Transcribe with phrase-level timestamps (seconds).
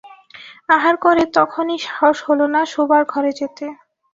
[0.69, 3.65] আহার করে তখনই সাহস হল না শোবার ঘরে যেতে।